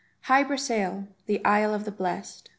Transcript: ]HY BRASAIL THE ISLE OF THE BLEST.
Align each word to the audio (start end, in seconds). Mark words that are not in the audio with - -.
]HY 0.29 0.41
BRASAIL 0.45 1.07
THE 1.27 1.45
ISLE 1.45 1.75
OF 1.75 1.85
THE 1.85 1.91
BLEST. 1.91 2.49